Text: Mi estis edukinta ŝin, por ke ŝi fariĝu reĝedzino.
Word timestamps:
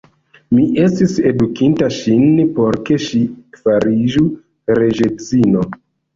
Mi 0.59 0.63
estis 0.85 1.11
edukinta 1.31 1.89
ŝin, 1.97 2.23
por 2.57 2.79
ke 2.89 2.99
ŝi 3.05 3.23
fariĝu 3.61 4.27
reĝedzino. 4.83 5.71